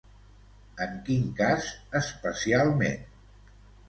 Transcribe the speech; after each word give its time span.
En 0.85 0.95
quin 1.09 1.27
cas 1.41 1.67
especialment? 1.99 3.05